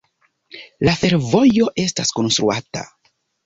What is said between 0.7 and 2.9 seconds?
La fervojo estas konstruata.